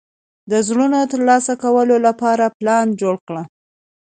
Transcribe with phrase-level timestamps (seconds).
[0.51, 3.35] د زړونو ترلاسه کولو لپاره پلان جوړ کړ.